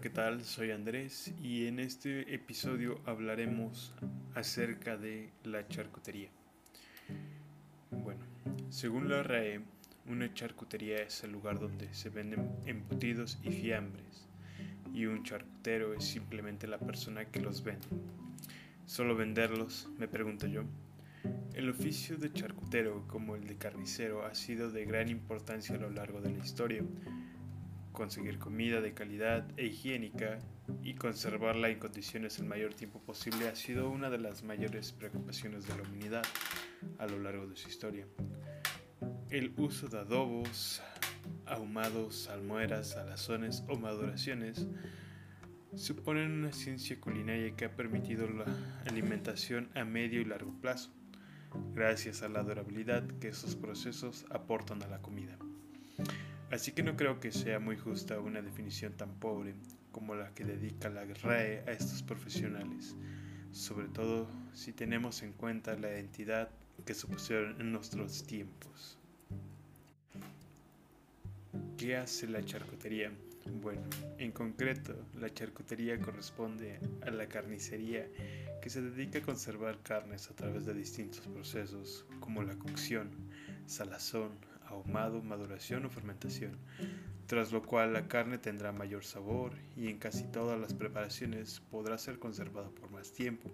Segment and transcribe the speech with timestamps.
[0.00, 0.44] ¿qué tal?
[0.44, 3.94] Soy Andrés y en este episodio hablaremos
[4.34, 6.28] acerca de la charcutería.
[7.90, 8.20] Bueno,
[8.68, 9.60] según la RAE,
[10.06, 14.26] una charcutería es el lugar donde se venden embutidos y fiambres
[14.92, 17.86] y un charcutero es simplemente la persona que los vende.
[18.84, 20.64] Solo venderlos, me pregunto yo.
[21.54, 25.88] El oficio de charcutero, como el de carnicero, ha sido de gran importancia a lo
[25.88, 26.82] largo de la historia
[27.96, 30.38] conseguir comida de calidad e higiénica
[30.82, 35.66] y conservarla en condiciones el mayor tiempo posible ha sido una de las mayores preocupaciones
[35.66, 36.22] de la humanidad
[36.98, 38.06] a lo largo de su historia.
[39.30, 40.82] El uso de adobos,
[41.46, 44.66] ahumados, salmueras, salazones o maduraciones
[45.74, 48.44] suponen una ciencia culinaria que ha permitido la
[48.84, 50.90] alimentación a medio y largo plazo,
[51.74, 55.38] gracias a la durabilidad que esos procesos aportan a la comida.
[56.50, 59.54] Así que no creo que sea muy justa una definición tan pobre
[59.90, 62.94] como la que dedica la RAE a estos profesionales,
[63.50, 66.50] sobre todo si tenemos en cuenta la identidad
[66.84, 68.98] que supusieron en nuestros tiempos.
[71.76, 73.10] ¿Qué hace la charcutería?
[73.60, 73.82] Bueno,
[74.18, 78.06] en concreto, la charcutería corresponde a la carnicería
[78.62, 83.10] que se dedica a conservar carnes a través de distintos procesos como la cocción,
[83.66, 84.32] salazón,
[84.68, 86.58] ahumado, maduración o fermentación,
[87.26, 91.98] tras lo cual la carne tendrá mayor sabor y en casi todas las preparaciones podrá
[91.98, 93.50] ser conservada por más tiempo.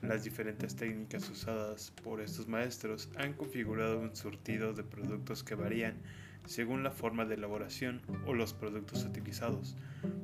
[0.00, 6.02] Las diferentes técnicas usadas por estos maestros han configurado un surtido de productos que varían
[6.46, 9.76] según la forma de elaboración o los productos utilizados.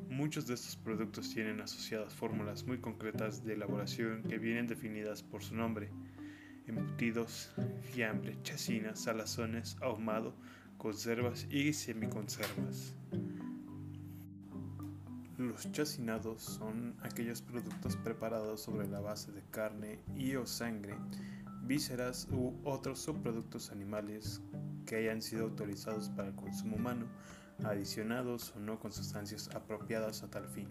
[0.09, 5.45] Muchos de estos productos tienen asociadas fórmulas muy concretas de elaboración que vienen definidas por
[5.45, 5.91] su nombre
[6.69, 7.51] embutidos,
[7.83, 10.35] fiambre, chacinas, salazones, ahumado,
[10.77, 12.95] conservas y semiconservas.
[15.39, 20.97] Los chacinados son aquellos productos preparados sobre la base de carne y o sangre,
[21.63, 24.41] vísceras u otros subproductos animales
[24.85, 27.07] que hayan sido autorizados para el consumo humano,
[27.63, 30.69] adicionados o no con sustancias apropiadas a tal fin.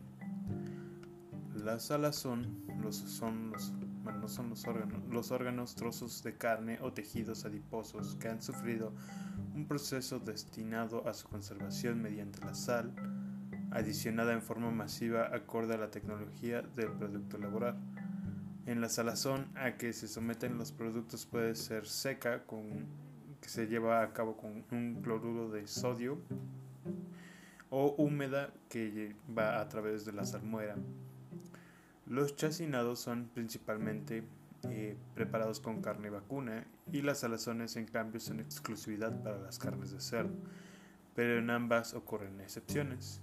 [1.54, 3.72] La salazón los, son los
[4.12, 8.94] no son los órganos, los órganos, trozos de carne o tejidos adiposos que han sufrido
[9.56, 12.94] un proceso destinado a su conservación mediante la sal,
[13.72, 17.78] adicionada en forma masiva acorde a la tecnología del producto laboral.
[18.66, 22.86] En la salazón a que se someten los productos puede ser seca, con,
[23.42, 26.20] que se lleva a cabo con un cloruro de sodio,
[27.70, 30.76] o húmeda que va a través de la salmuera.
[32.10, 34.24] Los chacinados son principalmente
[34.70, 39.92] eh, preparados con carne vacuna y las salazones en cambio son exclusividad para las carnes
[39.92, 40.34] de cerdo,
[41.16, 43.22] pero en ambas ocurren excepciones.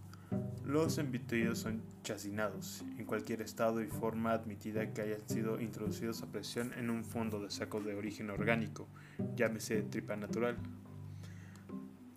[0.64, 6.26] Los embutidos son chacinados en cualquier estado y forma admitida que hayan sido introducidos a
[6.26, 8.86] presión en un fondo de saco de origen orgánico,
[9.34, 10.56] llámese tripa natural.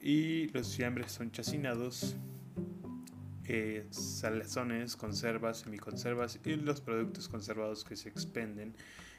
[0.02, 2.18] Y los fiambres son chacinados
[3.48, 8.74] eh, salazones, conservas, semiconservas y los productos conservados que se expenden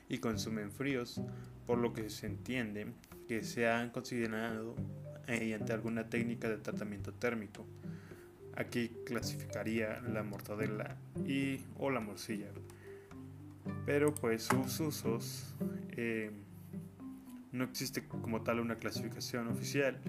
[0.09, 1.21] y consumen fríos,
[1.67, 2.93] por lo que se entiende
[3.27, 4.75] que se han considerado
[5.27, 7.67] mediante alguna técnica de tratamiento térmico.
[8.57, 10.97] Aquí clasificaría la mortadela
[11.27, 12.49] y o la morcilla.
[13.85, 15.55] Pero pues sus usos
[15.91, 16.31] eh,
[17.53, 20.01] no existe como tal una clasificación oficial.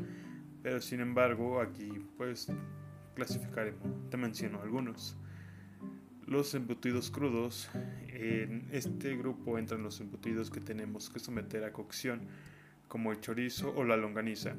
[0.63, 2.47] Pero sin embargo aquí pues
[3.19, 4.09] clasificaremos.
[4.09, 5.17] Te menciono algunos.
[6.25, 7.69] Los embutidos crudos.
[8.07, 12.21] En este grupo entran los embutidos que tenemos que someter a cocción,
[12.87, 14.55] como el chorizo o la longaniza,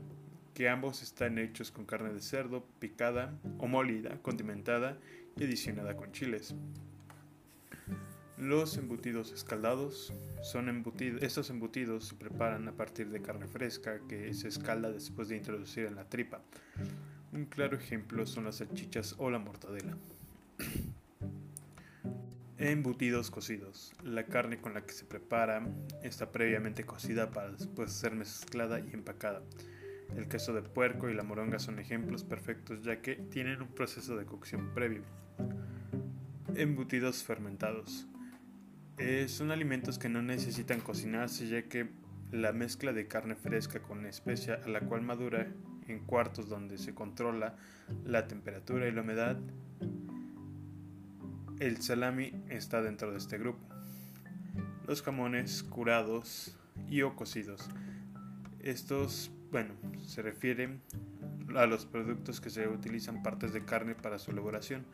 [0.54, 4.98] que ambos están hechos con carne de cerdo picada o molida, condimentada
[5.38, 6.54] y adicionada con chiles.
[8.36, 10.12] Los embutidos escaldados
[10.42, 15.28] son embutidos, estos embutidos se preparan a partir de carne fresca que se escalda después
[15.28, 16.42] de introducir en la tripa.
[17.32, 19.96] Un claro ejemplo son las salchichas o la mortadela.
[22.58, 23.92] Embutidos cocidos.
[24.02, 25.64] La carne con la que se prepara
[26.02, 29.42] está previamente cocida para después ser mezclada y empacada.
[30.16, 34.16] El queso de puerco y la moronga son ejemplos perfectos ya que tienen un proceso
[34.16, 35.04] de cocción previo.
[36.56, 38.08] Embutidos fermentados.
[38.98, 41.90] Eh, son alimentos que no necesitan cocinarse ya que
[42.32, 45.46] la mezcla de carne fresca con especia a la cual madura
[45.90, 47.56] en cuartos donde se controla
[48.04, 49.38] la temperatura y la humedad.
[51.58, 53.60] El salami está dentro de este grupo.
[54.86, 56.56] Los jamones curados
[56.88, 57.68] y o cocidos.
[58.60, 60.80] Estos, bueno, se refieren
[61.56, 64.84] a los productos que se utilizan partes de carne para su elaboración.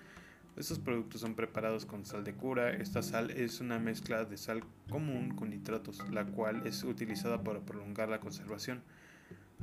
[0.56, 2.70] Estos productos son preparados con sal de cura.
[2.70, 7.60] Esta sal es una mezcla de sal común con nitratos, la cual es utilizada para
[7.60, 8.82] prolongar la conservación.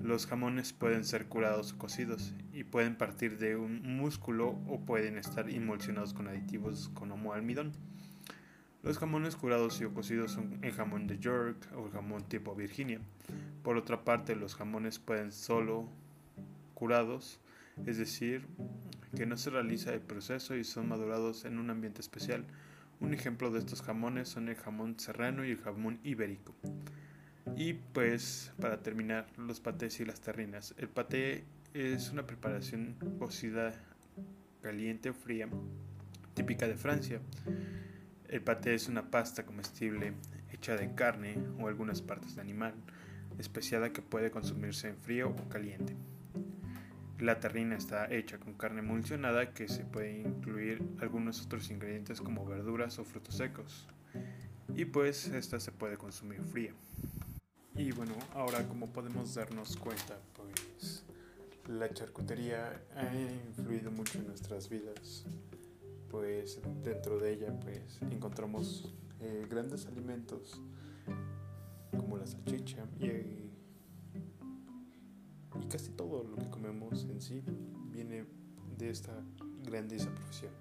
[0.02, 5.18] Los jamones pueden ser curados o cocidos y pueden partir de un músculo o pueden
[5.18, 7.74] estar emulsionados con aditivos como almidón.
[8.82, 12.54] Los jamones curados y o cocidos son el jamón de York o el jamón tipo
[12.54, 13.00] Virginia.
[13.64, 15.88] Por otra parte, los jamones pueden solo
[16.74, 17.40] curados,
[17.86, 18.46] es decir,
[19.16, 22.46] que no se realiza el proceso y son madurados en un ambiente especial.
[23.00, 26.54] Un ejemplo de estos jamones son el jamón serrano y el jamón ibérico.
[27.56, 30.74] Y pues para terminar, los patés y las terrinas.
[30.78, 31.44] El paté
[31.74, 33.74] es una preparación cocida
[34.62, 35.50] caliente o fría,
[36.34, 37.20] típica de Francia.
[38.30, 40.14] El paté es una pasta comestible
[40.52, 42.74] hecha de carne o algunas partes de animal,
[43.38, 45.96] especiada que puede consumirse en frío o caliente.
[47.20, 52.46] La terrina está hecha con carne emulsionada que se puede incluir algunos otros ingredientes como
[52.46, 53.88] verduras o frutos secos.
[54.76, 56.74] Y pues esta se puede consumir fría.
[57.76, 61.04] Y bueno, ahora como podemos darnos cuenta, pues
[61.68, 65.26] la charcutería ha influido mucho en nuestras vidas.
[66.10, 70.62] Pues dentro de ella pues encontramos eh, grandes alimentos
[71.98, 73.44] como la salchicha y
[75.62, 77.44] y casi todo lo que comemos en sí
[77.92, 78.26] viene
[78.78, 79.14] de esta
[79.64, 80.52] grandiosa profesión.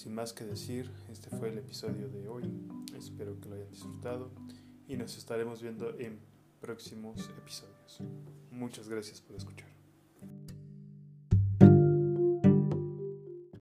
[0.00, 2.44] Sin más que decir, este fue el episodio de hoy.
[2.96, 4.30] Espero que lo hayan disfrutado
[4.88, 6.18] y nos estaremos viendo en
[6.58, 8.00] próximos episodios.
[8.50, 9.69] Muchas gracias por escuchar.